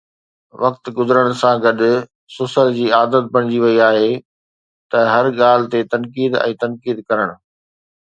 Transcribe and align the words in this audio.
وقت 0.63 0.83
گذرڻ 0.97 1.27
سان 1.41 1.55
گڏ 1.65 1.81
سسر 2.37 2.67
جي 2.79 2.87
عادت 3.01 3.23
بڻجي 3.37 3.59
وئي 3.67 3.77
آهي 3.89 4.11
ته 4.91 4.99
هر 5.13 5.25
ڳالهه 5.39 5.69
تي 5.71 5.79
تنقيد 5.95 6.33
۽ 6.49 6.53
تنقيد 6.65 6.97
ڪرڻ. 7.11 7.29